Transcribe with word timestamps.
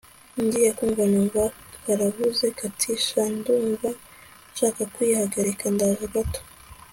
ngiye 0.43 0.69
kumva 0.77 1.03
numva 1.11 1.41
karavuze 1.83 2.45
kati 2.59 2.91
sha 3.07 3.23
ndumva 3.35 3.89
nshaka 4.51 4.81
kwihagarika, 4.93 5.65
ndaje 5.75 6.05
gato 6.13 6.41